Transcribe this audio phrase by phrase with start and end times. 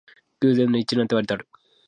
[0.41, 1.47] 偶然の一致なんてわりとある